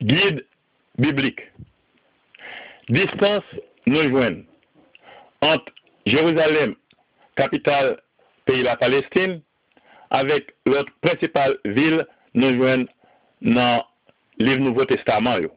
[0.00, 0.44] Guide
[1.02, 1.42] biblik.
[2.86, 3.44] Distans
[3.90, 4.44] nou jwen.
[5.42, 5.66] Ant
[6.08, 6.76] Jeruzalem,
[7.38, 7.96] kapital
[8.46, 9.40] peyi la Palestine,
[10.14, 12.00] avek lot principal vil
[12.38, 12.86] nou jwen
[13.42, 13.82] nan
[14.38, 15.52] liv Nouveau Testament yo.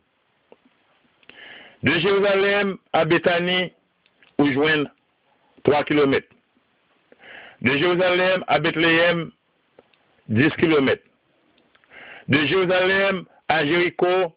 [1.85, 3.71] De Jeruzalem a Betani
[4.41, 4.87] ou jwen
[5.65, 6.17] 3 km.
[7.61, 9.27] De Jeruzalem a Betlehem
[10.33, 10.95] 10 km.
[12.29, 14.33] De Jeruzalem à Jéricho,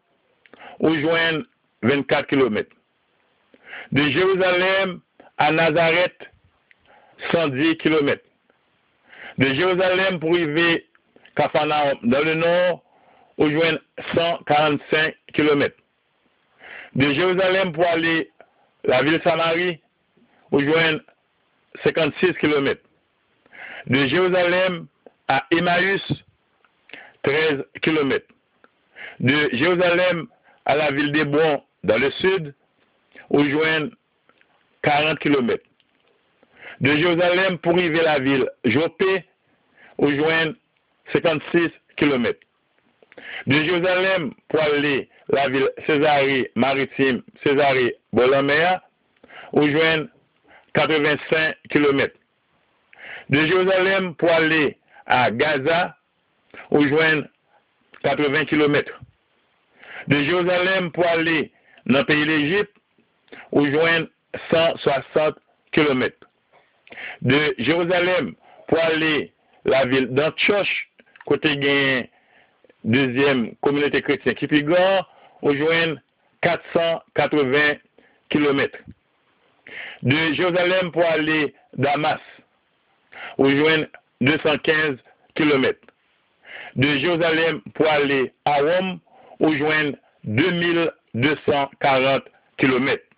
[0.80, 1.44] où joignent
[1.82, 2.68] 24 km.
[3.92, 5.00] De Jérusalem
[5.38, 6.18] à Nazareth,
[7.30, 8.20] 110 km.
[9.38, 10.86] De Jérusalem pour arriver
[11.36, 12.82] Capharnaüm dans le nord,
[13.38, 13.78] où joignent
[14.16, 15.76] 145 km.
[16.96, 18.32] De Jérusalem pour aller
[18.82, 19.80] la ville Samarie,
[20.50, 21.00] où joignent
[21.84, 22.82] 56 km.
[23.86, 24.88] De Jérusalem
[25.28, 26.02] à Emmaüs,
[27.22, 28.26] 13 km.
[29.20, 30.26] De Jérusalem
[30.64, 32.54] à la ville d'Hébron, dans le sud,
[33.30, 33.90] où joignent
[34.82, 35.62] 40 km.
[36.80, 39.24] De Jérusalem pour arriver à la ville Jopé,
[39.98, 40.54] où joignent
[41.12, 42.38] 56 km.
[43.46, 48.82] De Jérusalem pour aller à la ville Césarée maritime, Césarée Bolaméa,
[49.52, 50.08] où joignent
[50.74, 52.14] 85 km.
[53.30, 54.76] De Jérusalem pour aller
[55.06, 55.96] à Gaza,
[56.70, 57.24] où joignent
[58.04, 58.92] 80 km.
[60.08, 61.50] De Jérusalem pour aller
[61.86, 62.76] dans le pays d'Égypte,
[63.50, 64.06] où joignent
[64.50, 65.36] 160
[65.72, 66.16] km.
[67.22, 68.34] De Jérusalem
[68.68, 69.32] pour aller
[69.64, 70.88] la ville d'Antioche,
[71.24, 72.04] côté gain
[72.84, 75.10] deuxième communauté chrétienne qui Pigor,
[75.40, 75.98] où joignent
[76.42, 77.76] 480
[78.28, 78.78] km.
[80.02, 82.20] De Jérusalem pour aller Damas,
[83.38, 83.88] où joignent
[84.20, 84.98] 215
[85.34, 85.93] km.
[86.76, 88.98] De Jérusalem pour aller à Rome,
[89.56, 92.22] joignent 2240
[92.56, 93.04] km.